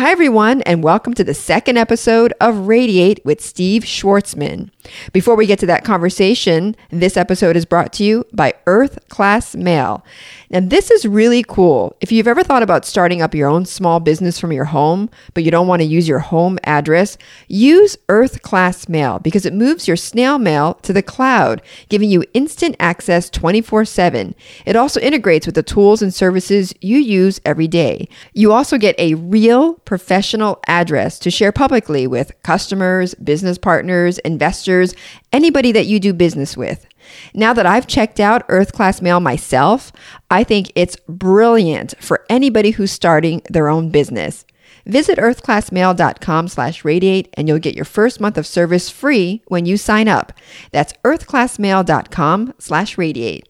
[0.00, 4.70] Hi, everyone, and welcome to the second episode of Radiate with Steve Schwarzman.
[5.12, 9.54] Before we get to that conversation, this episode is brought to you by Earth Class
[9.54, 10.02] Mail.
[10.48, 11.96] Now, this is really cool.
[12.00, 15.44] If you've ever thought about starting up your own small business from your home, but
[15.44, 19.86] you don't want to use your home address, use Earth Class Mail because it moves
[19.86, 21.60] your snail mail to the cloud,
[21.90, 24.34] giving you instant access 24 7.
[24.64, 28.08] It also integrates with the tools and services you use every day.
[28.32, 34.94] You also get a real professional address to share publicly with customers, business partners, investors,
[35.32, 36.86] anybody that you do business with.
[37.34, 39.90] Now that I've checked out Earth Class Mail myself,
[40.30, 44.46] I think it's brilliant for anybody who's starting their own business.
[44.86, 49.76] Visit earthclassmail.com slash radiate and you'll get your first month of service free when you
[49.76, 50.32] sign up.
[50.70, 53.48] That's earthclassmail.com slash radiate.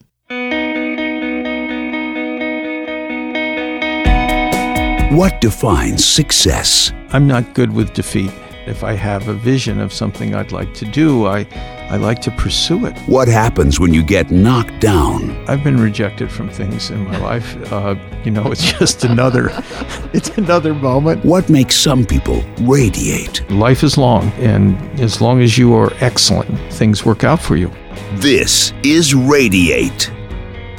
[5.10, 6.92] What defines success?
[7.08, 8.30] I'm not good with defeat.
[8.68, 11.48] If I have a vision of something I'd like to do, I,
[11.90, 12.96] I like to pursue it.
[13.08, 15.32] What happens when you get knocked down?
[15.48, 17.56] I've been rejected from things in my life.
[17.72, 19.48] Uh, you know, it's just another,
[20.12, 21.24] it's another moment.
[21.24, 23.50] What makes some people radiate?
[23.50, 27.68] Life is long, and as long as you are excellent, things work out for you.
[28.12, 30.08] This is Radiate.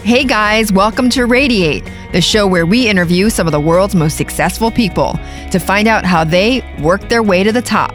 [0.04, 4.18] Hey guys, welcome to Radiate, the show where we interview some of the world's most
[4.18, 5.14] successful people
[5.52, 7.94] to find out how they work their way to the top.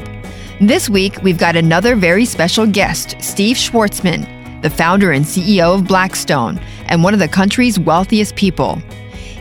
[0.60, 5.88] This week, we've got another very special guest, Steve Schwarzman, the founder and CEO of
[5.88, 8.76] Blackstone and one of the country's wealthiest people.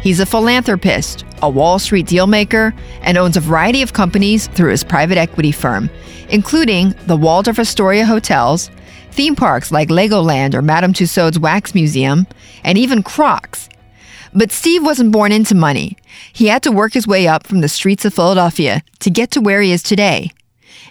[0.01, 4.83] He's a philanthropist, a Wall Street dealmaker, and owns a variety of companies through his
[4.83, 5.87] private equity firm,
[6.29, 8.71] including the Waldorf Astoria Hotels,
[9.15, 12.27] theme parks like Legoland or Madame Tussauds Wax Museum,
[12.63, 13.69] and even Crocs.
[14.33, 15.97] But Steve wasn't born into money.
[16.33, 19.41] He had to work his way up from the streets of Philadelphia to get to
[19.41, 20.31] where he is today.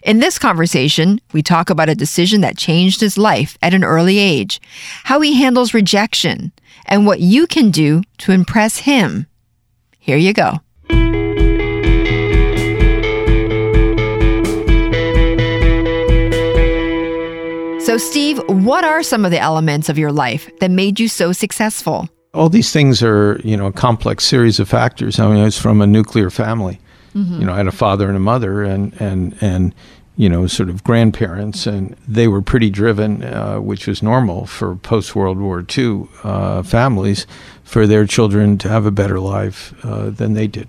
[0.03, 4.19] In this conversation, we talk about a decision that changed his life at an early
[4.19, 4.61] age,
[5.05, 6.53] how he handles rejection,
[6.87, 9.27] and what you can do to impress him.
[9.99, 10.61] Here you go.
[17.85, 21.33] So, Steve, what are some of the elements of your life that made you so
[21.33, 22.09] successful?
[22.33, 25.21] All these things are, you know, a complex series of factors.
[25.21, 26.81] I mean, I was from a nuclear family.
[27.15, 27.41] Mm-hmm.
[27.41, 29.75] You know, I had a father and a mother, and and and
[30.17, 34.77] you know, sort of grandparents, and they were pretty driven, uh, which was normal for
[34.77, 37.27] post World War II uh, families,
[37.65, 40.69] for their children to have a better life uh, than they did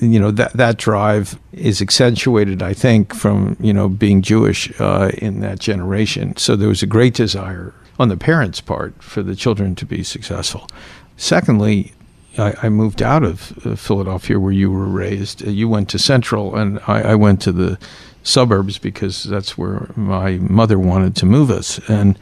[0.00, 5.10] you know that that drive is accentuated, I think, from you know being Jewish uh,
[5.18, 6.36] in that generation.
[6.36, 10.02] So there was a great desire on the parents' part for the children to be
[10.02, 10.68] successful.
[11.16, 11.92] Secondly,
[12.38, 15.46] I, I moved out of uh, Philadelphia, where you were raised.
[15.46, 17.78] Uh, you went to Central, and I, I went to the
[18.22, 22.18] suburbs because that's where my mother wanted to move us, and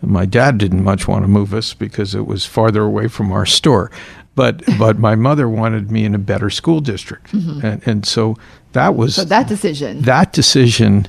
[0.00, 3.44] my dad didn't much want to move us because it was farther away from our
[3.44, 3.90] store
[4.38, 7.66] but but my mother wanted me in a better school district, mm-hmm.
[7.66, 8.36] and and so
[8.72, 10.02] that was so that decision.
[10.02, 11.08] That decision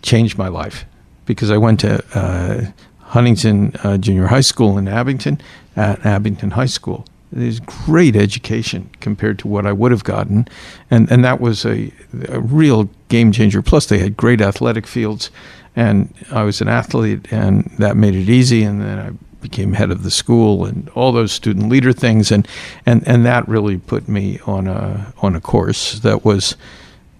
[0.00, 0.86] changed my life
[1.26, 2.70] because I went to uh,
[3.00, 5.42] Huntington uh, Junior High School in Abington
[5.76, 7.04] at Abington High School.
[7.36, 10.48] It is great education compared to what I would have gotten,
[10.90, 11.92] and and that was a,
[12.28, 13.60] a real game changer.
[13.60, 15.30] Plus, they had great athletic fields,
[15.76, 18.62] and I was an athlete, and that made it easy.
[18.62, 19.10] And then I
[19.40, 22.30] became head of the school and all those student leader things.
[22.30, 22.46] And
[22.86, 26.56] and and that really put me on a on a course that was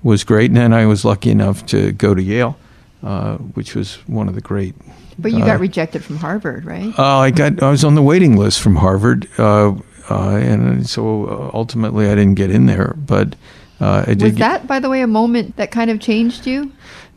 [0.02, 0.50] was great.
[0.50, 2.56] And then I was lucky enough to go to Yale
[3.02, 4.74] uh, which was one of the great
[5.18, 6.98] but you uh, got rejected from Harvard right?
[6.98, 9.74] Uh, I got I was on the waiting list from Harvard uh,
[10.10, 12.94] uh, and so ultimately I didn't get in there.
[12.96, 13.36] But
[13.80, 16.70] uh, was that, by the way, a moment that kind of changed you?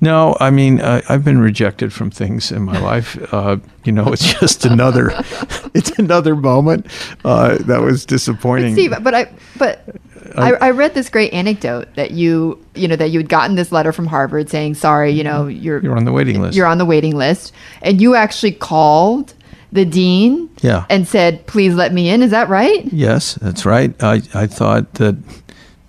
[0.04, 3.18] No, I mean uh, I've been rejected from things in my life.
[3.34, 5.10] Uh, you know, it's just another,
[5.74, 6.86] it's another moment
[7.26, 8.76] uh, that was disappointing.
[8.76, 9.98] But Steve, but I, but
[10.36, 13.72] I, I, read this great anecdote that you, you know, that you had gotten this
[13.72, 16.56] letter from Harvard saying, "Sorry, you know, you're you're on the waiting list.
[16.56, 19.34] You're on the waiting list," and you actually called
[19.72, 20.86] the dean, yeah.
[20.90, 22.86] and said, "Please let me in." Is that right?
[22.94, 23.92] Yes, that's right.
[24.04, 25.18] I I thought that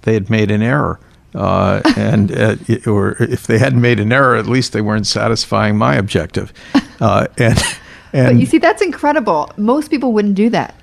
[0.05, 1.01] they had made an error.
[1.35, 2.57] Uh, and uh,
[2.87, 6.53] or if they hadn't made an error, at least they weren't satisfying my objective.
[7.01, 7.61] Uh, and
[8.13, 9.51] and but you see, that's incredible.
[9.57, 10.77] Most people wouldn't do that.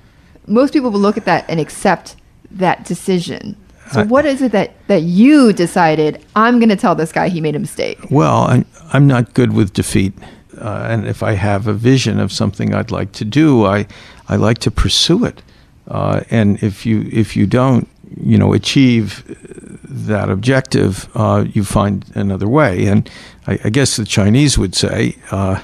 [0.46, 2.16] Most people would look at that and accept
[2.50, 3.56] that decision.
[3.92, 6.22] So I, what is it that that you decided?
[6.36, 7.98] I'm going to tell this guy he made a mistake.
[8.10, 10.12] Well, I'm I'm not good with defeat.
[10.58, 13.86] Uh, and if I have a vision of something I'd like to do, I,
[14.28, 15.42] I like to pursue it.
[15.88, 17.88] Uh, and if you if you don't,
[18.20, 19.24] you know, achieve
[19.84, 22.86] that objective, uh, you find another way.
[22.86, 23.08] And
[23.46, 25.62] I, I guess the Chinese would say uh,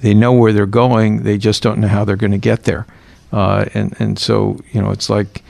[0.00, 2.86] they know where they're going, they just don't know how they're going to get there.
[3.32, 5.42] Uh, and and so you know, it's like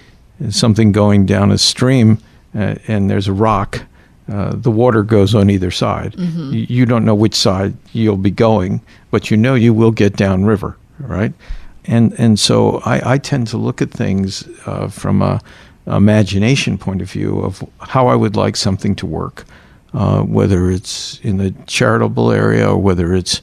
[0.50, 2.18] something going down a stream,
[2.54, 3.82] uh, and there's a rock.
[4.28, 6.14] Uh, the water goes on either side.
[6.52, 10.16] You, you don't know which side you'll be going, but you know you will get
[10.16, 11.32] downriver, right?
[11.84, 15.40] And and so I, I tend to look at things uh, from a
[15.86, 19.44] imagination point of view of how I would like something to work,
[19.94, 23.40] uh, whether it's in the charitable area or whether it's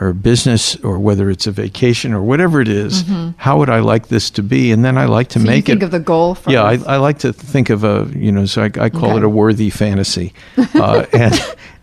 [0.00, 3.04] or business or whether it's a vacation or whatever it is,
[3.36, 4.72] How would I like this to be?
[4.72, 5.46] And then I like to Mm-hmm.
[5.46, 5.84] So you make think it.
[5.84, 6.48] of the goal first.
[6.48, 9.18] Yeah, I, I like to think of a you know, so I, I call Okay.
[9.18, 10.32] it a worthy fantasy,
[10.74, 11.34] uh, and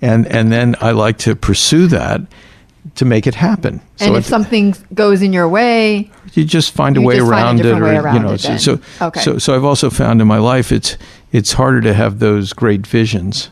[0.01, 2.21] and and then I like to pursue that
[2.93, 3.81] to make it happen.
[3.99, 7.59] and So if something goes in your way, you just find a way a around
[7.59, 8.37] it, or you know.
[8.37, 9.21] so, so Okay.
[9.21, 10.97] so so I've also found in my life it's
[11.31, 13.49] it's harder to have those great visions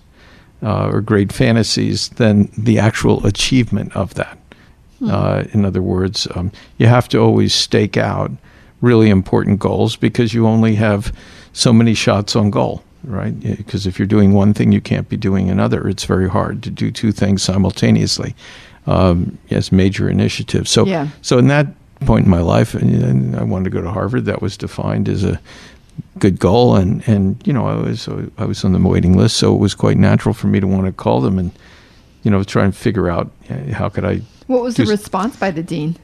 [0.62, 4.38] uh, or great fantasies than the actual achievement of that.
[5.00, 5.10] Hmm.
[5.10, 8.32] Uh, in other words, um, you have to always stake out
[8.82, 11.12] really important goals because you only have
[11.54, 13.38] so many shots on goal, right?
[13.40, 15.88] Because if you're doing one thing, you can't be doing another.
[15.88, 18.36] It's very hard to do two things simultaneously.
[18.86, 20.70] Um, yes, major initiatives.
[20.70, 21.08] So, Yeah.
[21.22, 21.68] so in that
[22.06, 24.26] point in my life, and, I wanted to go to Harvard.
[24.26, 25.40] That was defined as a
[26.20, 29.54] good goal, and and you know I was I was on the waiting list, so
[29.54, 31.52] it was quite natural for me to want to call them and
[32.24, 35.52] you know try and figure out uh, how could I what was the response by
[35.52, 35.96] the dean?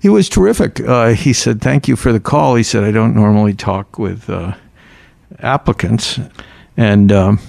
[0.00, 0.80] he was terrific.
[0.80, 4.30] Uh, he said, "Thank you for the call." He said, "I don't normally talk with
[4.30, 4.54] uh,
[5.40, 6.20] applicants,
[6.76, 7.40] and um,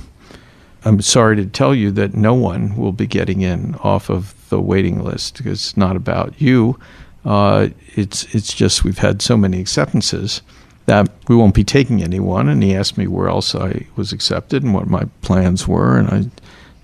[0.85, 4.61] I'm sorry to tell you that no one will be getting in off of the
[4.61, 6.79] waiting list because it's not about you.
[7.25, 10.41] Uh, it's it's just we've had so many acceptances
[10.85, 14.63] that we won't be taking anyone." And he asked me where else I was accepted
[14.63, 16.25] and what my plans were, and I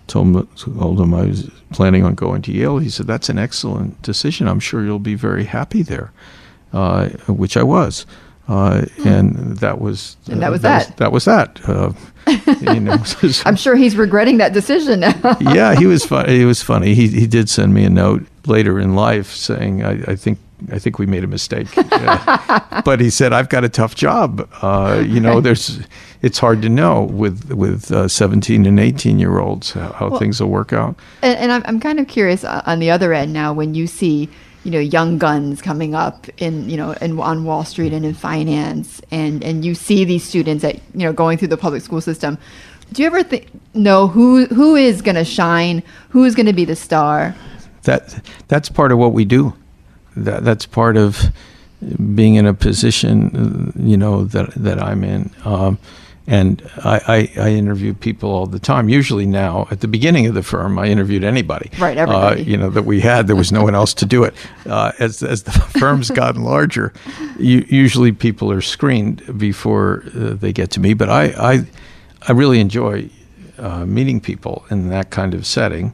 [0.08, 2.80] told him, told him I was planning on going to Yale.
[2.80, 4.48] He said, "That's an excellent decision.
[4.48, 6.12] I'm sure you'll be very happy there,"
[6.74, 8.06] uh, which I was,
[8.48, 10.34] uh, and that was Hmm.
[10.34, 10.98] And that uh, was that.
[10.98, 11.12] that.
[11.12, 11.70] Was, that was that.
[11.70, 11.94] Uh,
[12.74, 15.38] you know, so- I'm sure he's regretting that decision now.
[15.42, 16.28] yeah, he was fun.
[16.30, 16.94] He was funny.
[16.96, 20.40] He he did send me a note later in life saying, "I, I think."
[20.72, 22.82] I think we made a mistake, Yeah.
[22.86, 24.48] but he said, "I've got a tough job.
[24.62, 25.82] Uh, you know, there's,
[26.22, 30.40] it's hard to know with with uh, 17 and 18 year olds how, how things
[30.40, 33.34] will work out." And, and I'm, I'm kind of curious uh, on the other end
[33.34, 34.30] now when you see,
[34.66, 38.14] you know, young guns coming up in, you know, in, on Wall Street and in
[38.14, 42.02] finance, and and you see these students that you know going through the public school
[42.02, 42.38] system.
[42.92, 45.84] Do you ever think know who who is going to shine?
[46.10, 47.36] Who is going to be the star?
[47.86, 49.54] that that's part of what we do.
[50.16, 51.32] That that's part of
[52.14, 55.32] being in a position, you know, that that I'm in.
[55.46, 55.80] Um,
[56.28, 58.90] and I, I, I interview people all the time.
[58.90, 61.70] Usually now, at the beginning of the firm, I interviewed anybody.
[61.78, 63.28] Right, Uh, you know that we had.
[63.28, 64.34] There was no one else to do it.
[64.66, 66.94] Uh, as as the firm's gotten larger,
[67.38, 70.94] you, usually people are screened before uh, they get to me.
[70.96, 71.66] But I I,
[72.28, 73.10] I really enjoy
[73.60, 75.94] uh, meeting people in that kind of setting,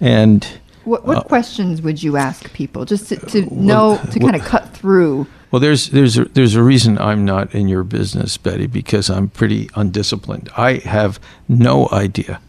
[0.00, 0.46] and.
[0.90, 4.36] What what Uh, questions would you ask people just to, to know to well- kind
[4.42, 5.26] of cut through?
[5.52, 9.28] Well, there's there's a, there's a reason I'm not in your business, Betty, because I'm
[9.28, 10.48] pretty undisciplined.
[10.56, 12.40] I have no idea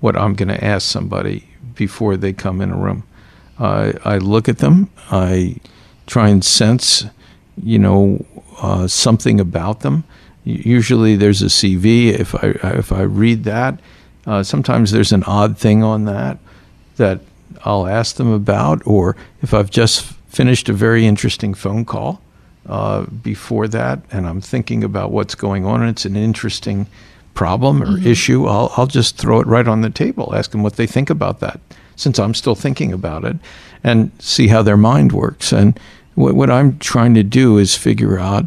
[0.00, 3.02] what I'm going to ask somebody before they come in a room.
[3.58, 4.88] I I look at them.
[5.10, 5.56] I
[6.06, 7.06] try and sense,
[7.62, 8.24] you know,
[8.60, 10.02] uh, something about them.
[10.44, 12.06] Usually, there's a CV.
[12.20, 12.46] If I
[12.78, 13.80] if I read that,
[14.26, 16.38] uh, sometimes there's an odd thing on that
[16.96, 17.18] that
[17.64, 22.20] I'll ask them about, or if I've just finished a very interesting phone call
[22.66, 26.86] uh, before that, and I'm thinking about what's going on, and it's an interesting
[27.34, 30.76] problem or issue, I'll, I'll just throw it right on the table, ask them what
[30.76, 31.60] they think about that,
[31.96, 33.36] since I'm still thinking about it,
[33.82, 35.52] and see how their mind works.
[35.52, 35.78] And
[36.14, 38.46] what, what I'm trying to do is figure out,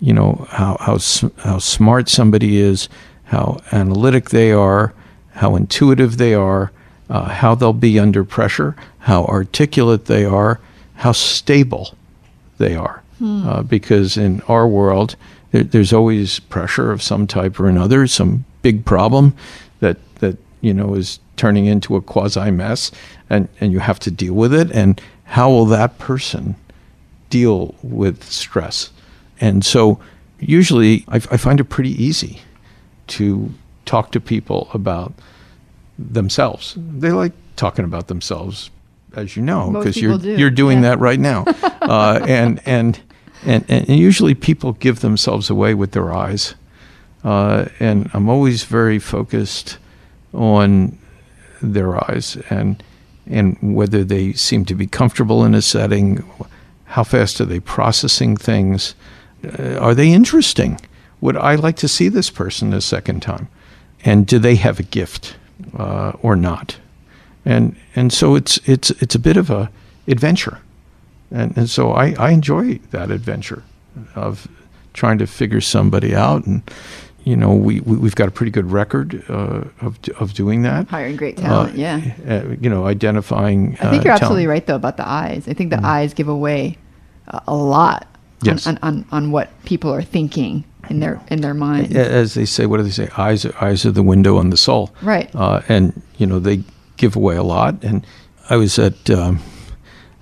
[0.00, 0.98] you know, how, how,
[1.38, 2.88] how smart somebody is,
[3.24, 4.92] how analytic they are,
[5.32, 6.70] how intuitive they are,
[7.10, 10.60] uh, how they'll be under pressure, how articulate they are,
[10.96, 11.94] how stable
[12.58, 13.02] they are.
[13.46, 15.16] Uh, because in our world,
[15.52, 19.34] there, there's always pressure of some type or another, some big problem
[19.80, 22.90] that that you know is turning into a quasi mess,
[23.30, 24.70] and and you have to deal with it.
[24.72, 26.56] And how will that person
[27.30, 28.90] deal with stress?
[29.40, 30.00] And so,
[30.40, 32.40] usually, I, I find it pretty easy
[33.08, 33.52] to
[33.84, 35.12] talk to people about
[35.98, 36.74] themselves.
[36.76, 38.70] They like talking about themselves,
[39.14, 40.90] as you know, because you're do, you're doing yeah.
[40.90, 41.44] that right now,
[41.82, 43.00] uh, and, and
[43.44, 46.54] and and usually people give themselves away with their eyes.
[47.24, 49.78] uh, and I'm always very focused
[50.32, 50.98] on
[51.62, 52.82] their eyes and
[53.26, 56.22] and whether they seem to be comfortable in a setting,
[56.84, 58.94] how fast are they processing things,
[59.58, 60.78] uh, are they interesting?
[61.22, 63.48] Would I like to see this person a second time,
[64.04, 65.36] and do they have a gift
[65.76, 66.78] uh, or not?
[67.44, 69.70] And and so it's it's it's a bit of a
[70.08, 70.60] adventure,
[71.30, 73.62] and and so I, I enjoy that adventure
[74.14, 74.48] of
[74.92, 76.62] trying to figure somebody out and
[77.24, 80.88] you know, we, we have got a pretty good record uh, of of doing that.
[80.88, 82.14] Hiring great talent, Uh, yeah.
[82.28, 83.78] Uh, you know, identifying.
[83.80, 84.48] I think uh, you're absolutely talent.
[84.48, 85.48] right though about the eyes.
[85.48, 86.76] I think the eyes give away
[87.48, 88.06] a lot
[88.46, 88.66] Yes.
[88.66, 91.96] on, on, on, what people are thinking in their in their mind.
[91.96, 93.08] As they say, what do they say?
[93.16, 94.94] Eyes, are- eyes are the window on the soul.
[95.02, 95.30] Right.
[95.34, 96.62] Uh, and you know they
[96.96, 97.82] give away a lot.
[97.82, 98.06] And
[98.50, 99.40] I was at um,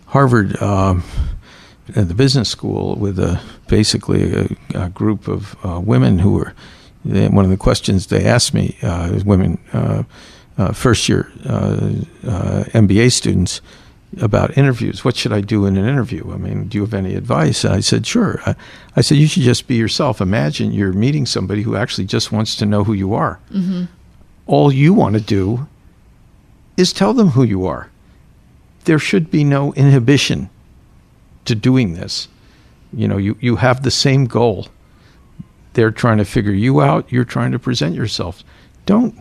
[0.07, 1.03] Harvard um,
[1.97, 6.55] at the business school with a basically a, a group of uh, women who were.
[7.05, 10.05] They, one of the questions they asked me, uh, is women, uh,
[10.57, 11.91] uh, first year uh,
[12.25, 13.61] uh, MBA students,
[14.21, 15.05] about interviews.
[15.05, 16.33] What should I do in an interview?
[16.33, 17.65] I mean, do you have any advice?
[17.65, 18.41] And I said, sure.
[18.45, 18.55] I,
[18.97, 20.21] I said, you should just be yourself.
[20.21, 23.41] Imagine you're meeting somebody who actually just wants to know who you are.
[23.51, 23.85] Mm-hmm.
[24.47, 25.67] All you want to do
[26.77, 27.91] is tell them who you are.
[28.85, 30.51] There should be no inhibition
[31.45, 32.29] to doing this.
[32.93, 34.69] You know, you, you have the same goal.
[35.73, 37.11] They're trying to figure you out.
[37.11, 38.45] You're trying to present yourself.
[38.85, 39.19] Don't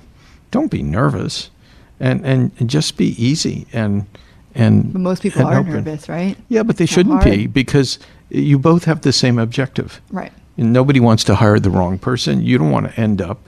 [0.50, 1.50] don't be nervous,
[1.98, 4.06] and and, and just be easy and
[4.56, 4.92] and.
[4.94, 5.74] But most people and are open.
[5.74, 6.38] nervous, right?
[6.50, 10.02] Yeah, but they How shouldn't be because you both have the same objective.
[10.12, 10.32] Right.
[10.58, 12.42] And nobody wants to hire the wrong person.
[12.42, 13.40] You don't want to end up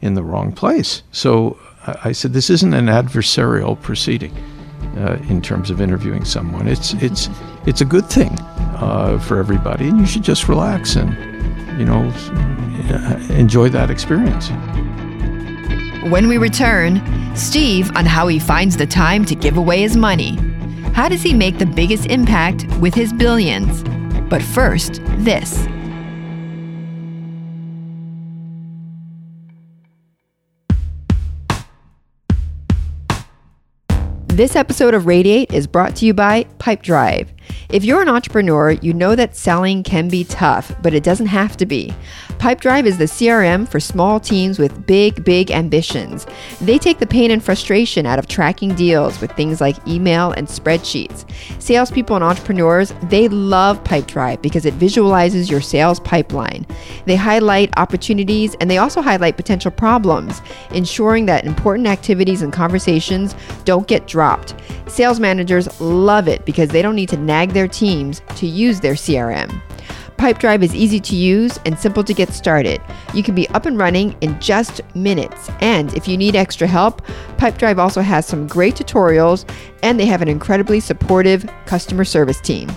[0.00, 1.02] in the wrong place.
[1.12, 4.34] So I I said, this isn't an adversarial proceeding
[4.96, 6.68] uh, in terms of interviewing someone.
[6.68, 7.28] It's it's
[7.66, 8.38] it's a good thing
[8.76, 11.10] uh, for everybody, and you should just relax and
[11.78, 12.02] you know
[13.34, 14.50] enjoy that experience.
[16.10, 17.02] When we return,
[17.36, 20.38] Steve on how he finds the time to give away his money.
[21.00, 23.82] How does he make the biggest impact with his billions?
[24.28, 25.66] But first, this.
[34.26, 37.32] This episode of Radiate is brought to you by Pipedrive.
[37.68, 41.56] If you're an entrepreneur, you know that selling can be tough, but it doesn't have
[41.58, 41.94] to be.
[42.40, 46.26] Pipedrive is the CRM for small teams with big, big ambitions.
[46.62, 50.48] They take the pain and frustration out of tracking deals with things like email and
[50.48, 51.30] spreadsheets.
[51.60, 56.66] Salespeople and entrepreneurs, they love Pipedrive because it visualizes your sales pipeline.
[57.04, 60.40] They highlight opportunities and they also highlight potential problems,
[60.72, 64.54] ensuring that important activities and conversations don't get dropped.
[64.86, 68.94] Sales managers love it because they don't need to nag their teams to use their
[68.94, 69.50] CRM.
[70.18, 72.78] Pipedrive is easy to use and simple to get started.
[73.14, 75.50] You can be up and running in just minutes.
[75.62, 77.00] And if you need extra help,
[77.38, 79.48] Pipedrive also has some great tutorials
[79.82, 82.68] and they have an incredibly supportive customer service team.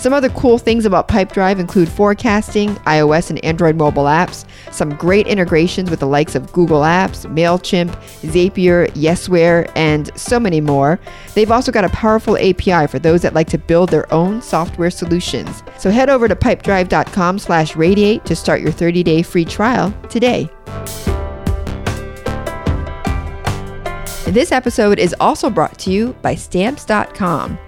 [0.00, 5.26] Some other cool things about Pipedrive include forecasting, iOS and Android mobile apps, some great
[5.26, 7.90] integrations with the likes of Google Apps, MailChimp,
[8.22, 10.98] Zapier, Yesware, and so many more.
[11.34, 14.90] They've also got a powerful API for those that like to build their own software
[14.90, 15.62] solutions.
[15.78, 20.48] So head over to pipedrive.com slash radiate to start your 30-day free trial today.
[24.24, 27.58] This episode is also brought to you by Stamps.com.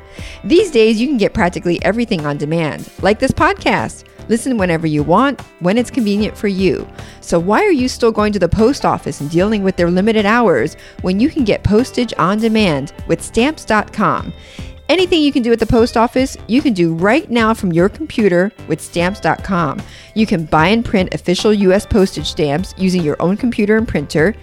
[0.45, 4.04] These days, you can get practically everything on demand, like this podcast.
[4.28, 6.88] Listen whenever you want, when it's convenient for you.
[7.21, 10.25] So, why are you still going to the post office and dealing with their limited
[10.25, 14.33] hours when you can get postage on demand with Stamps.com?
[14.92, 17.88] Anything you can do at the post office, you can do right now from your
[17.88, 19.81] computer with stamps.com.
[20.14, 24.35] You can buy and print official US postage stamps using your own computer and printer.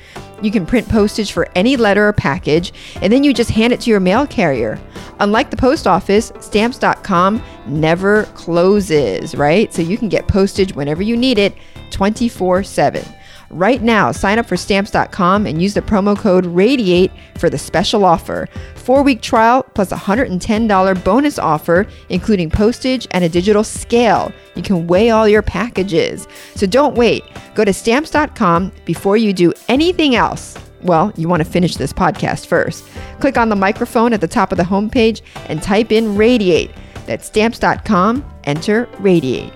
[0.41, 3.81] You can print postage for any letter or package, and then you just hand it
[3.81, 4.79] to your mail carrier.
[5.19, 9.73] Unlike the post office, stamps.com never closes, right?
[9.73, 11.55] So you can get postage whenever you need it
[11.91, 13.03] 24 7.
[13.51, 18.05] Right now, sign up for stamps.com and use the promo code RADIATE for the special
[18.05, 18.47] offer.
[18.75, 24.31] Four week trial plus $110 bonus offer, including postage and a digital scale.
[24.55, 26.27] You can weigh all your packages.
[26.55, 27.23] So don't wait.
[27.55, 30.55] Go to stamps.com before you do anything else.
[30.81, 32.86] Well, you want to finish this podcast first.
[33.19, 36.71] Click on the microphone at the top of the homepage and type in RADIATE.
[37.05, 39.53] That's stamps.com, enter RADIATE.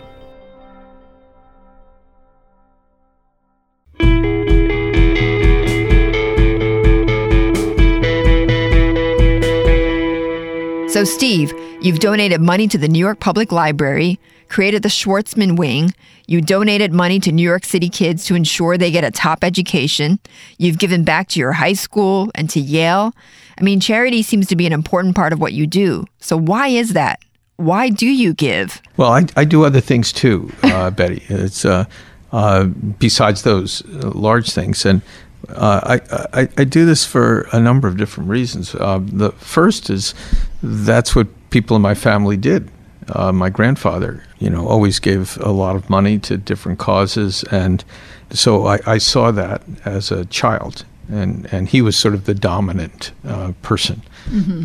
[10.94, 11.52] So, Steve,
[11.82, 15.92] you've donated money to the New York Public Library, created the Schwarzman Wing,
[16.28, 20.20] You donated money to New York City kids to ensure they get a top education.
[20.58, 23.14] You've given back to your high school and to Yale.
[23.60, 26.06] I mean, charity seems to be an important part of what you do.
[26.20, 27.20] So, why is that?
[27.58, 28.82] Why do you give?
[28.98, 31.24] Well, I, I do other things too, uh, Betty.
[31.30, 31.86] It's uh,
[32.32, 35.02] uh, besides those uh, large things, and
[35.50, 38.74] uh, I, I, I do this for a number of different reasons.
[38.76, 40.16] Uh, the first is
[40.62, 42.70] that's what people in my family did.
[43.10, 47.84] Uh, my grandfather, you know, always gave a lot of money to different causes, and
[48.32, 52.34] so I, I saw that as a child, and and he was sort of the
[52.34, 54.02] dominant uh, person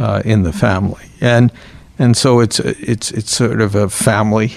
[0.01, 1.53] uh, in the family, and
[1.99, 4.53] and so it's it's it's sort of a family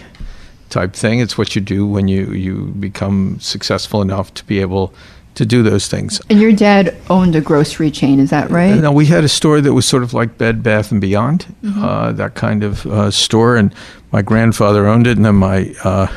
[0.70, 1.20] type thing.
[1.20, 4.94] It's what you do when you you become successful enough to be able
[5.36, 6.22] to do those things.
[6.30, 8.76] And your dad owned a grocery chain, is that right?
[8.76, 12.12] No, we had a store that was sort of like Bed Bath and Beyond, uh,
[12.14, 13.74] that kind of uh, store, and
[14.12, 16.08] my grandfather owned it, and then my uh,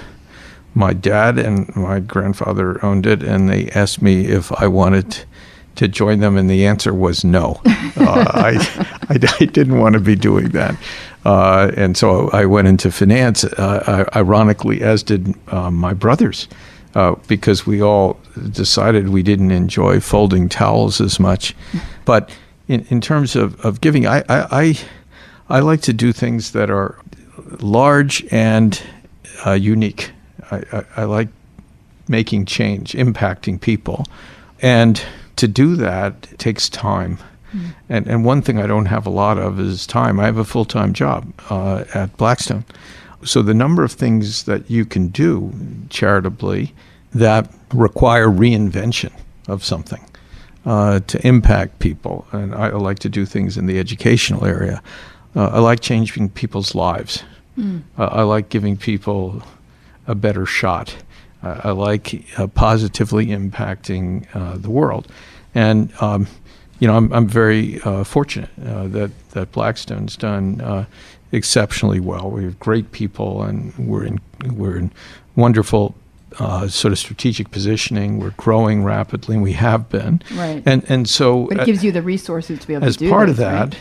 [0.75, 5.25] my dad and my grandfather owned it, and they asked me if I wanted
[5.77, 7.61] to join them, and the answer was no.
[7.67, 10.77] uh, I, I I didn't want to be doing that,
[11.25, 13.45] uh, and so I went into finance.
[13.45, 16.49] Uh, ironically, as did my brothers
[16.95, 18.19] uh, because we all
[18.51, 21.55] decided we didn't enjoy folding towels as much.
[22.05, 22.31] But
[22.69, 24.79] in, in terms of, of giving, I, I, I,
[25.49, 26.99] I like to do things that are
[27.61, 28.81] large and
[29.47, 30.11] uh, unique.
[30.51, 31.29] I, I, I like
[32.09, 34.05] making change, impacting people.
[34.63, 35.03] And
[35.37, 37.19] to do that takes time.
[37.89, 40.19] And, and one thing I don't have a lot of is time.
[40.19, 42.65] I have a full time job uh, at Blackstone.
[43.25, 45.53] So the number of things that you can do
[45.91, 46.75] charitably
[47.13, 49.13] that require reinvention
[49.49, 50.05] of something
[50.67, 52.27] uh, to impact people.
[52.33, 54.83] And I like to do things in the educational area.
[55.37, 57.23] Uh, I like changing people's lives.
[57.99, 59.43] Uh, I like giving people
[60.07, 60.97] a better shot.
[61.43, 65.11] Uh, I like uh, positively impacting uh, the world.
[65.55, 66.27] And um,
[66.81, 70.87] you know, I'm, I'm very uh, fortunate uh, that that Blackstone's done uh,
[71.35, 72.31] exceptionally well.
[72.31, 74.21] We have great people, and we're in
[74.53, 74.93] we're in
[75.37, 75.95] wonderful
[76.39, 78.19] uh, sort of strategic positioning.
[78.19, 80.23] We're growing rapidly, and we have been.
[80.35, 80.63] Right.
[80.65, 83.01] And and so But uh, it gives you the resources to be able as to
[83.01, 83.79] do As part of that, right?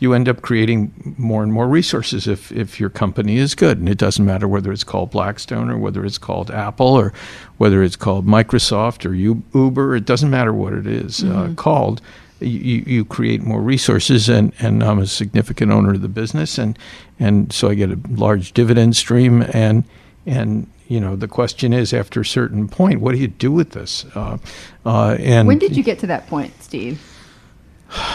[0.00, 3.78] you end up creating more and more resources if, if your company is good.
[3.78, 7.12] And it doesn't matter whether it's called Blackstone or whether it's called Apple or
[7.56, 9.96] whether it's called Microsoft or Uber.
[9.96, 12.00] It doesn't matter what it is, uh, called.
[12.40, 16.78] You, you create more resources, and, and I'm a significant owner of the business, and,
[17.18, 19.42] and so I get a large dividend stream.
[19.52, 19.84] And,
[20.24, 23.70] and you know, the question is, after a certain point, what do you do with
[23.70, 24.06] this?
[24.14, 24.38] Uh,
[24.86, 27.00] uh, and When did you get to that point, Steve?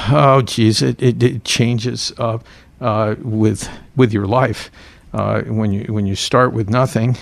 [0.09, 2.39] Oh, geez, it, it, it changes uh,
[2.79, 4.69] uh, with with your life.
[5.13, 7.17] Uh, when you when you start with nothing,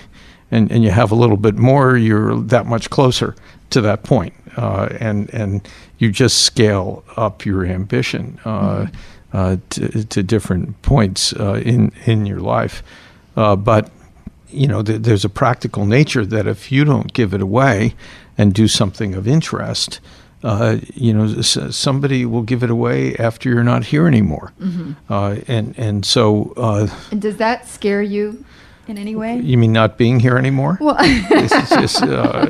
[0.52, 3.36] and, and you have a little bit more, you're that much closer
[3.70, 4.34] to that point.
[4.58, 5.68] Uh, and and
[6.02, 8.88] you just scale up your ambition uh,
[9.34, 12.82] uh, to, to different points uh, in in your life.
[13.38, 13.90] Uh, but
[14.50, 17.94] you know, th- there's a practical nature that if you don't give it away
[18.38, 20.00] and do something of interest,
[20.44, 24.52] uh, you know, s- somebody will give it away after you're not here anymore.
[25.10, 28.44] Uh, and and so, uh, And does that scare you
[28.88, 29.38] in any way?
[29.40, 30.78] you mean not being here anymore?
[30.82, 30.98] Well,
[31.30, 32.46] just, uh,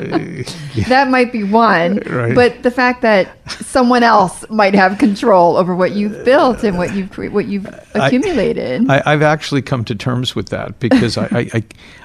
[0.87, 2.33] that might be one, Right.
[2.33, 6.93] but the fact that someone else might have control over what you've built and what
[6.95, 8.89] you've what you've accumulated.
[8.89, 11.63] I, I've actually come to terms with that because I, I, I,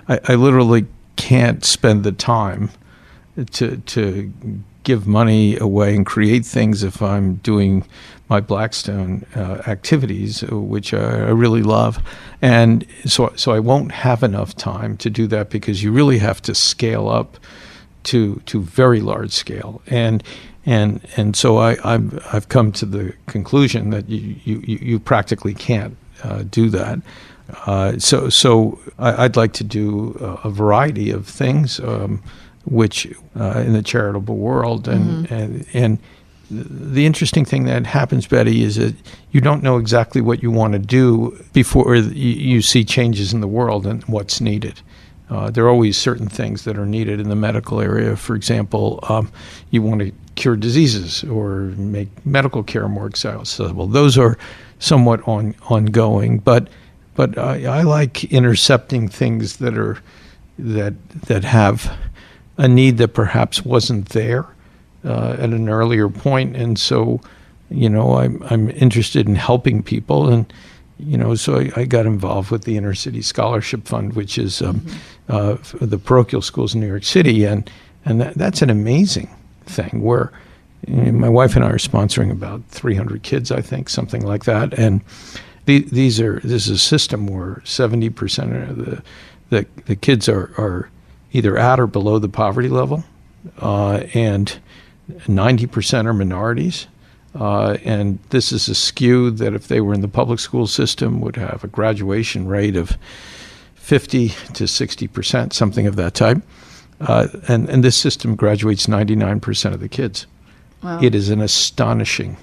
[0.08, 0.86] I, I literally
[1.16, 2.70] can't spend the time
[3.52, 4.32] to to
[4.87, 7.85] give money away and create things if I'm doing
[8.29, 11.99] my Blackstone uh, activities, uh, which I, really love,
[12.40, 16.40] and so so I won't have enough time to do that because you really have
[16.42, 17.37] to scale up
[18.05, 19.83] to to very large scale.
[19.88, 20.22] And
[20.64, 25.55] and and so I I've, I've come to the conclusion that you you, you practically
[25.55, 27.01] can't uh, do that.
[27.66, 32.22] Uh, so so I, I'd like to do a, a variety of things, um,
[32.66, 33.07] which
[33.38, 35.98] uh, in the charitable world and and and
[36.48, 38.94] the interesting thing that happens, Betty, is that
[39.33, 43.40] you don't know exactly what you want to do before you, you see changes in
[43.40, 44.81] the world and what's needed.
[45.29, 48.14] Uh, there are always certain things that are needed in the medical area.
[48.14, 49.31] For example, um,
[49.70, 53.88] you want to cure diseases or make medical care more accessible.
[53.88, 54.38] Those are
[54.79, 56.68] somewhat on, ongoing, but
[57.16, 59.98] but I, I like intercepting things that are
[60.59, 61.90] that that have
[62.59, 64.47] a need that perhaps wasn't there
[65.05, 67.21] uh, at an earlier point, and so
[67.71, 70.29] you know I'm I'm interested in helping people.
[70.29, 70.53] And
[70.99, 74.62] you know, so I, I got involved with the Inner City Scholarship Fund, which is
[74.62, 74.87] um,
[75.29, 77.71] uh, f- the parochial schools in New York City, and
[78.05, 79.29] and that, that's an amazing
[79.66, 80.33] thing where
[80.87, 84.45] you know, my wife and I are sponsoring about 300 kids, I think, something like
[84.45, 85.03] that, and
[85.66, 89.03] the, these are this is a system where 70 percent of the,
[89.51, 90.88] the the kids are are
[91.37, 93.05] either at or below the poverty level,
[93.59, 94.59] uh, and
[95.29, 96.87] 90 percent are minorities.
[97.35, 101.20] Uh, and this is a skew that if they were in the public school system
[101.20, 102.96] would have a graduation rate of
[103.75, 106.38] 50 to 60 percent, something of that type.
[106.99, 110.27] Uh, and, and this system graduates 99 percent of the kids.
[111.03, 112.37] It is an astonishing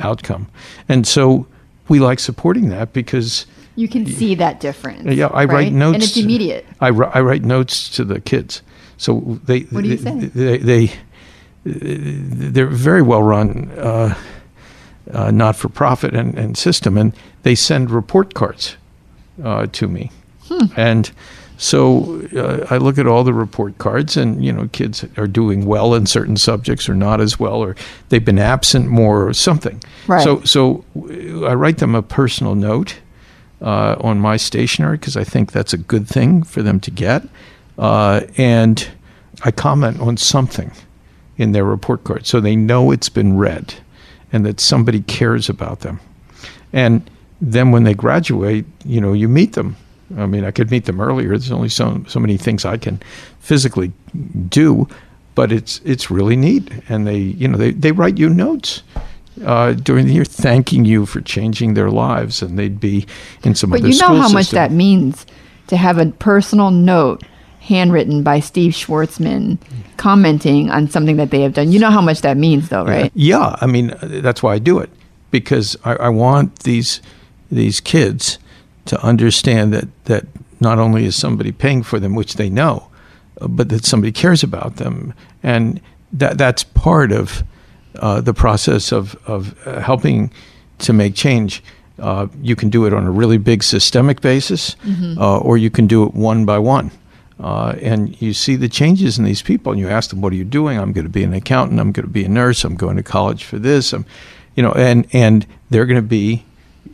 [0.00, 0.48] outcome.
[0.88, 1.46] And so
[1.88, 5.14] we like supporting that because You can see that difference.
[5.14, 5.48] yeah, I right?
[5.54, 5.94] write notes.
[5.94, 6.66] and it's immediate.
[6.80, 8.62] I, I write notes to the kids.
[8.98, 10.26] So they What do you they, say?
[10.26, 10.92] They, they
[11.64, 14.14] they're very well run, uh,
[15.12, 18.76] uh, not for profit and, and system, and they send report cards
[19.42, 20.10] uh, to me,
[20.48, 20.66] Hmm.
[20.76, 21.10] and
[21.56, 25.64] so uh, I look at all the report cards, and you know, kids are doing
[25.66, 27.76] well in certain subjects, or not as well, or
[28.08, 29.80] they've been absent more, or something.
[30.08, 30.22] Right.
[30.24, 30.84] So so
[31.46, 32.96] I write them a personal note
[33.62, 37.22] uh, on my stationery because I think that's a good thing for them to get.
[37.78, 38.88] Uh, and
[39.44, 40.72] I comment on something
[41.38, 43.74] in their report card so they know it's been read
[44.32, 46.00] and that somebody cares about them.
[46.72, 47.08] And
[47.40, 49.76] then when they graduate, you know, you meet them.
[50.16, 51.30] I mean, I could meet them earlier.
[51.30, 53.00] There's only so so many things I can
[53.40, 53.92] physically
[54.48, 54.86] do,
[55.34, 56.70] but it's it's really neat.
[56.88, 58.82] And they, you know, they, they write you notes
[59.44, 63.06] uh, during the year thanking you for changing their lives, and they'd be
[63.44, 65.26] in some But other But you know how much that means
[65.68, 67.22] to have a personal note
[67.60, 69.58] handwritten by Steve Schwarzman
[69.96, 71.70] commenting on something that they have done.
[71.70, 73.10] You know how much that means, though, right?
[73.14, 74.90] Yeah, I mean uh, that's why I do it
[75.30, 77.00] because I, I want these
[77.50, 78.38] these kids
[78.86, 80.26] to understand that that
[80.60, 82.88] not only is somebody paying for them, which they know,
[83.40, 85.80] uh, but that somebody cares about them, and
[86.12, 87.42] that that's part of
[87.96, 90.30] uh, the process of of uh, helping
[90.78, 91.62] to make change.
[91.98, 94.76] Uh, you can do it on a really big systemic basis,
[95.18, 96.90] uh, or you can do it one by one.
[97.38, 100.36] Uh, and you see the changes in these people, and you ask them, "What are
[100.36, 101.80] you doing?" I'm going to be an accountant.
[101.80, 102.64] I'm going to be a nurse.
[102.64, 103.92] I'm going to college for this.
[103.92, 104.06] I'm,
[104.54, 106.44] you know, and and they're going to be,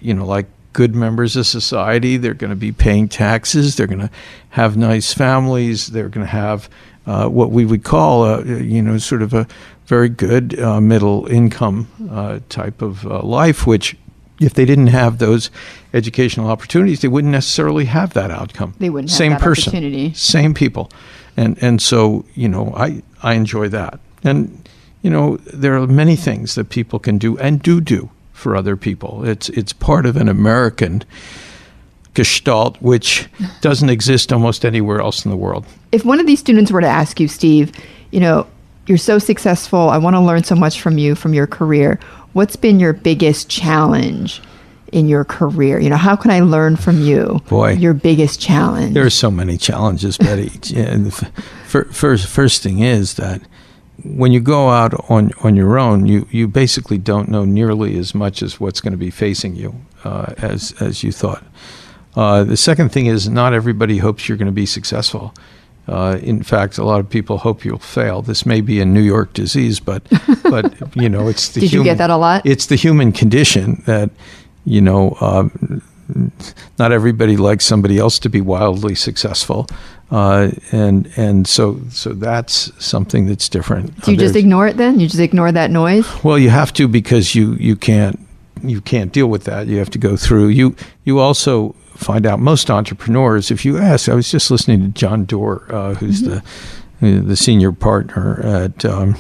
[0.00, 2.16] you know, like good members of society.
[2.16, 3.76] They're going to be paying taxes.
[3.76, 4.10] They're going to
[4.50, 5.88] have nice families.
[5.88, 6.68] They're going to have
[7.08, 9.46] uh, what we would call, a, you know, sort of a
[9.86, 13.96] very good uh, middle income uh, type of uh, life, which
[14.40, 15.50] if they didn't have those
[15.94, 18.74] educational opportunities, they wouldn't necessarily have that outcome.
[18.78, 20.12] They wouldn't have Same that person, opportunity.
[20.14, 20.90] same people,
[21.36, 24.68] and and so you know I I enjoy that, and
[25.02, 28.76] you know there are many things that people can do and do do for other
[28.76, 29.24] people.
[29.24, 31.02] It's it's part of an American
[32.18, 33.28] gestalt which
[33.60, 35.64] doesn't exist almost anywhere else in the world.
[35.92, 37.70] If one of these students were to ask you, Steve,
[38.10, 38.44] you know,
[38.88, 42.00] you're so successful, I want to learn so much from you, from your career.
[42.32, 44.42] What's been your biggest challenge
[44.90, 45.78] in your career?
[45.78, 47.40] You know, how can I learn from you?
[47.48, 47.74] Boy.
[47.74, 48.94] Your biggest challenge.
[48.94, 50.46] There are so many challenges, Betty.
[50.76, 53.42] and the f- fir- first, first thing is that
[54.02, 58.12] when you go out on, on your own, you, you basically don't know nearly as
[58.12, 61.44] much as what's going to be facing you uh, as, as you thought.
[62.18, 65.32] Uh, the second thing is not everybody hopes you're going to be successful.
[65.86, 68.22] Uh, in fact, a lot of people hope you'll fail.
[68.22, 70.02] This may be a New York disease, but
[70.42, 70.64] but
[70.96, 72.42] you know it's the Did you human, get that a lot?
[72.44, 74.10] It's the human condition that
[74.66, 75.80] you know um,
[76.78, 79.66] not everybody likes somebody else to be wildly successful,
[80.10, 83.94] uh, and and so so that's something that's different.
[84.04, 85.00] Do you Uh, just ignore it then?
[85.00, 86.04] You just ignore that noise?
[86.24, 88.18] well, you have to because you you can't
[88.62, 89.68] you can't deal with that.
[89.68, 90.48] You have to go through.
[90.48, 93.50] You you also find out most entrepreneurs.
[93.50, 96.42] If you ask, I was just listening to John Doerr, uh, who's the
[97.00, 99.16] the senior partner at um,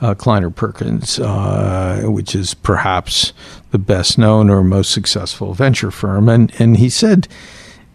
[0.00, 3.32] uh, Kleiner Perkins, uh, which is perhaps
[3.70, 7.28] the best known or most successful venture firm, and and he said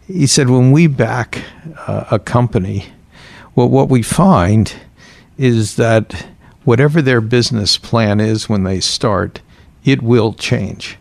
[0.08, 1.44] he said when we back
[1.88, 2.86] uh, a company,
[3.56, 4.74] well, what we find
[5.38, 6.28] is that
[6.64, 9.42] whatever their business plan is when they start,
[9.84, 10.98] it will change.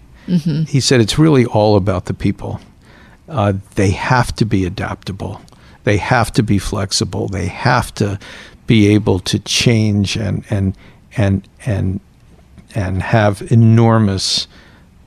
[0.68, 2.60] He said it's really all about the people.
[3.28, 5.40] Uh, they have to be adaptable.
[5.84, 7.28] They have to be flexible.
[7.28, 8.18] They have to
[8.66, 10.76] be able to change and and
[11.16, 12.00] and and
[12.74, 14.46] and have enormous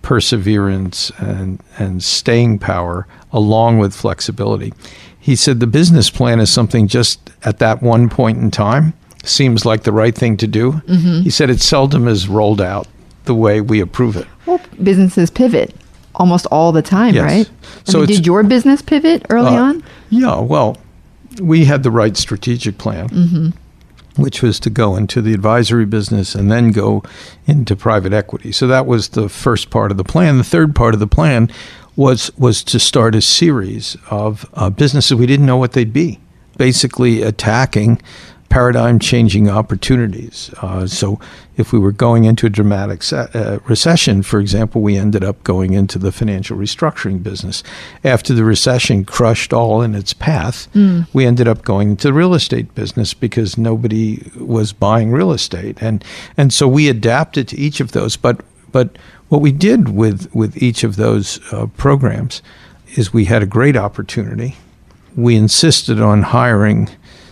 [0.02, 4.74] perseverance and, and staying power along with flexibility.
[5.20, 9.66] He said the business plan is something just at that one point in time seems
[9.66, 10.82] like the right thing to do.
[11.22, 12.88] He said it seldom is rolled out
[13.26, 14.28] the way we approve it.
[14.48, 15.76] Well, businesses pivot.
[16.16, 17.24] Almost all the time, Yes.
[17.24, 17.50] right?
[17.50, 19.84] I So mean, did your business pivot early Uh, on?
[20.10, 20.78] Yeah, well,
[21.42, 23.54] we had the right strategic plan,
[24.18, 27.02] which was to go into the advisory business and then go
[27.48, 28.52] into private equity.
[28.52, 30.38] So that was the first part of the plan.
[30.38, 31.50] The third part of the plan
[31.96, 36.20] was was to start a series of uh, businesses we didn't know what they'd be,
[36.58, 38.02] basically attacking
[38.52, 40.54] paradigm changing opportunities.
[40.62, 41.20] Uh, so,
[41.58, 45.42] if we were going into a dramatic se- uh, recession, for example, we ended up
[45.44, 47.64] going into the financial restructuring business.
[48.04, 50.68] After the recession crushed all in its path,
[51.14, 55.78] we ended up going into the real estate business because nobody was buying real estate,
[55.82, 56.04] and
[56.38, 58.18] and so we adapted to each of those.
[58.18, 58.98] But but
[59.30, 62.42] what we did with with each of those uh, programs
[62.98, 64.58] is we had a great opportunity.
[65.16, 66.90] We insisted on hiring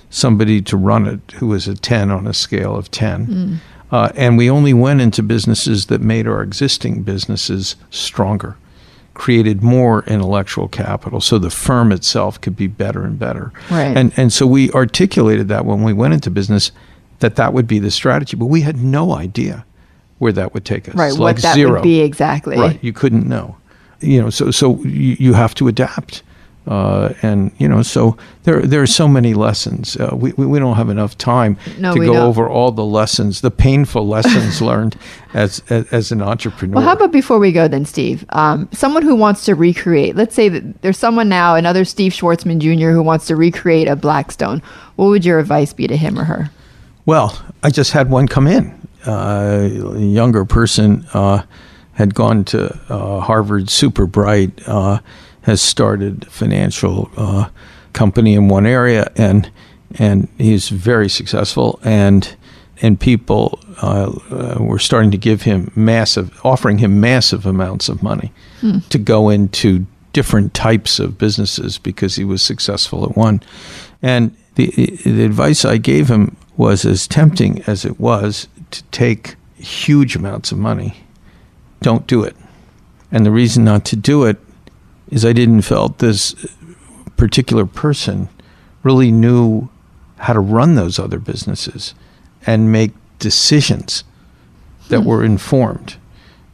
[0.09, 3.59] somebody to run it who was a 10 on a scale of 10.
[3.91, 8.55] Uh, and we only went into businesses that made our existing businesses stronger,
[9.13, 13.51] created more intellectual capital so the firm itself could be better and better.
[13.69, 13.95] Right.
[13.97, 16.71] And, and so we articulated that when we went into business
[17.19, 19.65] that that would be the strategy, but we had no idea
[20.19, 20.95] where that would take us.
[20.95, 21.73] Right, Like what that zero.
[21.73, 22.57] would be exactly.
[22.57, 23.57] Right, you couldn't know.
[24.01, 26.23] You know, so so you, you have to adapt,
[26.67, 29.97] uh, and you know, so there there are so many lessons.
[29.97, 32.27] Uh, we, we we don't have enough time No, to go don't.
[32.27, 34.95] over all the lessons, the painful lessons learned
[35.33, 36.75] as, as as an entrepreneur.
[36.75, 38.23] Well, how about before we go then, Steve?
[38.29, 42.59] Um, someone who wants to recreate, let's say that there's someone now, another Steve Schwarzman
[42.59, 44.61] Jr., who wants to recreate a Blackstone.
[44.95, 46.51] What would your advice be to him or her?
[47.05, 48.79] Well, I just had one come in.
[49.07, 51.43] Uh, a younger person uh,
[51.93, 54.99] had gone to uh, Harvard, super bright, uh,
[55.43, 57.49] has started a financial uh,
[57.93, 59.51] company in one area, and
[59.97, 61.79] and he's very successful.
[61.83, 62.35] And
[62.81, 68.01] and people uh, uh, were starting to give him massive, offering him massive amounts of
[68.01, 68.31] money
[68.89, 73.41] to go into different types of businesses because he was successful at one.
[74.01, 74.67] And the,
[75.05, 80.51] the advice I gave him was as tempting as it was to take huge amounts
[80.51, 81.03] of money.
[81.81, 82.35] Don't do it.
[83.11, 84.37] And the reason not to do it
[85.09, 86.35] is I didn't felt this
[87.17, 88.29] particular person
[88.83, 89.69] really knew
[90.17, 91.93] how to run those other businesses
[92.45, 94.03] and make decisions
[94.89, 95.97] that were informed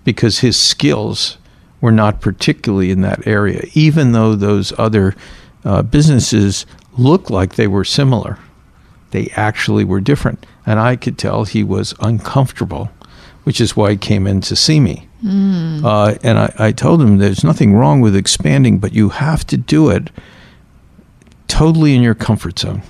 [0.04, 1.38] because his skills
[1.82, 5.16] were not particularly in that area, even though those other
[5.64, 6.66] uh, businesses
[6.98, 8.38] looked like they were similar.
[9.12, 10.46] They actually were different.
[10.66, 12.90] And I could tell he was uncomfortable,
[13.44, 15.08] which is why he came in to see me.
[15.86, 19.58] Uh, and I, I told him there's nothing wrong with expanding, but you have to
[19.58, 20.12] do it
[21.48, 22.84] totally in your comfort zone.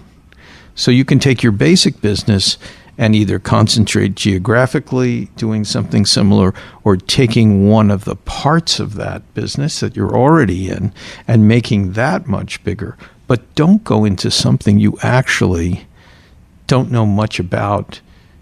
[0.75, 2.57] So you can take your basic business
[2.97, 9.33] and either concentrate geographically doing something similar or taking one of the parts of that
[9.33, 10.93] business that you're already in
[11.27, 12.97] and making that much bigger.
[13.27, 15.87] But don't go into something you actually
[16.67, 18.01] don't know much about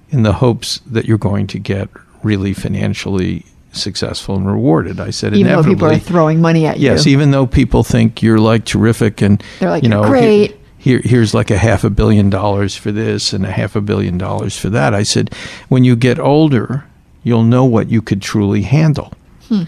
[0.10, 1.90] in the hopes that you're going to get
[2.22, 3.46] really financially
[3.76, 5.00] successful and rewarded.
[5.00, 6.90] I said Even though people are throwing money at you.
[6.90, 10.60] Yes, even though people think you're like terrific and They're like, you know, great." Here,
[10.78, 14.18] here, here's like a half a billion dollars for this and a half a billion
[14.18, 14.94] dollars for that.
[14.94, 15.34] I said,
[15.70, 16.84] when you get older,
[17.24, 19.14] you'll know what you could truly handle,
[19.48, 19.64] hmm.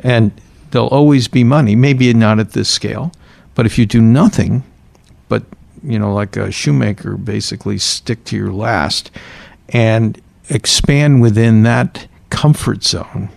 [0.00, 0.32] and
[0.70, 1.74] there'll always be money.
[1.74, 3.12] Maybe not at this scale,
[3.54, 4.62] but if you do nothing,
[5.28, 5.42] but
[5.82, 9.10] you know, like a shoemaker, basically stick to your last
[9.70, 13.30] and expand within that comfort zone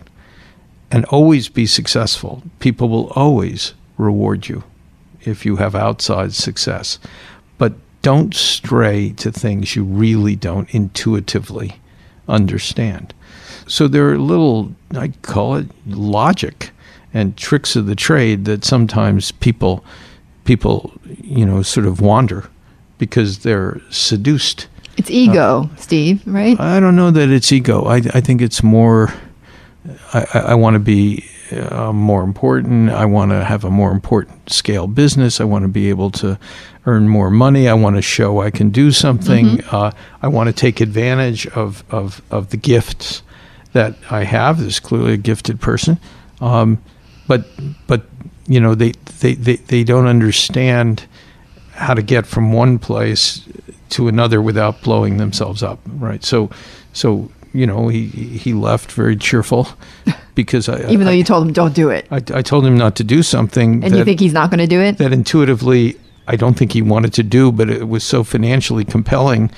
[0.91, 2.43] and always be successful.
[2.60, 4.63] People will always reward you
[5.21, 6.99] if you have outside success.
[7.58, 11.80] But don't stray to things you really don't intuitively
[12.27, 13.13] understand.
[13.67, 16.71] So there are little, I call it logic
[17.13, 19.84] and tricks of the trade that sometimes people
[20.43, 22.49] people you know sort of wander
[22.97, 26.60] because they're seduced it's ego, uh, Steve, right?
[26.60, 27.86] I don't know that it's ego.
[27.86, 29.13] I, I think it's more.
[30.13, 32.89] I, I- want to be uh, more important.
[32.91, 35.41] I want to have a more important scale business.
[35.41, 36.38] I want to be able to
[36.86, 37.67] earn more money.
[37.67, 39.63] I want to show I can do something.
[39.65, 39.91] Uh,
[40.22, 43.22] I want to take advantage of, of, of the gifts
[43.74, 44.60] that I have.
[44.60, 46.00] There's clearly a gifted person,
[46.41, 46.82] um,
[47.28, 47.46] but
[47.88, 48.04] but
[48.48, 51.06] you know they, they, they, they don't understand
[51.74, 53.48] how to get from one place
[53.89, 56.24] to another without blowing themselves up, right?
[56.24, 56.50] So,
[56.94, 59.68] so you know, he he left very cheerful
[60.36, 62.78] because I Even though I, you told him don't do it, I, I told him
[62.78, 64.98] not to do something and that, you think he's not going to do it.
[64.98, 69.52] that intuitively I don't think he wanted to do, but it was so financially compelling,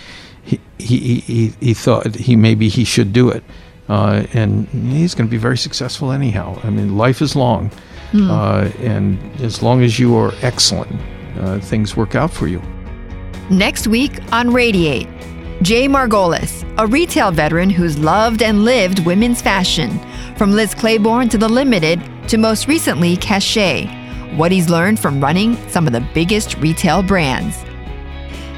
[0.43, 3.43] he he he, he thought he maybe he should do it.
[3.89, 6.57] uh, and he's going to be very successful anyhow.
[6.63, 7.69] I mean, life is long,
[8.15, 10.91] uh, and as long as you are excellent,
[11.39, 12.61] uh, things work out for you.
[13.49, 15.07] Next week on Radiate,
[15.63, 19.97] Jay Margolis, a retail veteran who's loved and lived women's fashion,
[20.35, 23.87] from Liz Claiborne to The Limited to most recently Cache,
[24.35, 27.55] what he's learned from running some of the biggest retail brands.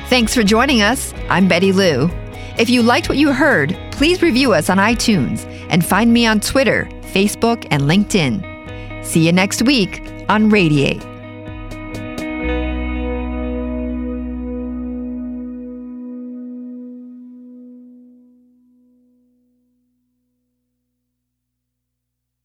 [0.10, 1.14] Thanks for joining us.
[1.30, 2.10] I'm Betty Liu.
[2.58, 6.40] If you liked what you heard, please review us on iTunes and find me on
[6.40, 9.06] Twitter, Facebook, and LinkedIn.
[9.06, 11.06] See you next week on Radiate.